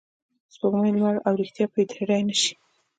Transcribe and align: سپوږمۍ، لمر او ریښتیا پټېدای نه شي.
سپوږمۍ، 0.53 0.91
لمر 0.95 1.15
او 1.25 1.33
ریښتیا 1.39 1.65
پټېدای 1.73 2.21
نه 2.29 2.35
شي. 2.41 2.53